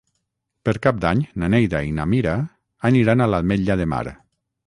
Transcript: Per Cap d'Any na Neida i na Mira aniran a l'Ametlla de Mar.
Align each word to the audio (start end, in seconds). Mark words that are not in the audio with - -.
Per 0.67 0.73
Cap 0.85 1.01
d'Any 1.03 1.19
na 1.43 1.49
Neida 1.55 1.81
i 1.89 1.91
na 1.99 2.07
Mira 2.15 2.33
aniran 2.91 3.21
a 3.21 3.27
l'Ametlla 3.35 3.77
de 3.83 3.87
Mar. 3.93 4.05